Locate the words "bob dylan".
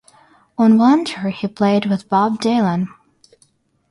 2.09-2.87